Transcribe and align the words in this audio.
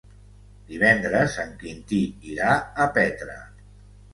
Divendres 0.69 1.35
en 1.45 1.53
Quintí 1.65 2.01
irà 2.33 2.57
a 2.87 2.89
Petra. 2.97 3.37